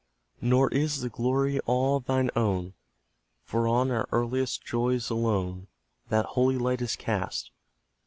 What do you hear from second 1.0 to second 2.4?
the glory all thine